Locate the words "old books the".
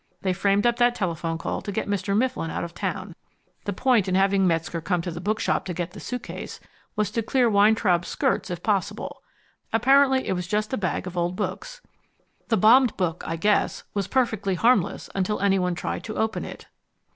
11.17-12.57